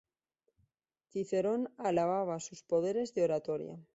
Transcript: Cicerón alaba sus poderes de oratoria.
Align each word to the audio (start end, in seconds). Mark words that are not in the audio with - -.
Cicerón 1.09 1.69
alaba 1.77 2.39
sus 2.39 2.63
poderes 2.63 3.13
de 3.13 3.23
oratoria. 3.25 3.77